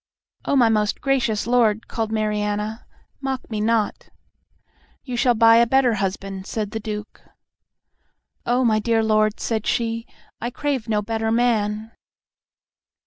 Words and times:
"O 0.45 0.55
my 0.55 0.67
most 0.67 0.99
gracious 0.99 1.45
lord," 1.45 1.87
cried 1.87 2.11
Mariana, 2.11 2.87
"mock 3.21 3.47
me 3.51 3.61
not!" 3.61 4.09
"You 5.03 5.15
shall 5.15 5.35
buy 5.35 5.57
a 5.57 5.67
better 5.67 5.93
husband," 5.93 6.47
said 6.47 6.71
the 6.71 6.79
Duke. 6.79 7.21
"O 8.43 8.65
my 8.65 8.79
dear 8.79 9.03
lord," 9.03 9.39
said 9.39 9.67
she, 9.67 10.07
"I 10.41 10.49
crave 10.49 10.89
no 10.89 11.03
better 11.03 11.31
man." 11.31 11.91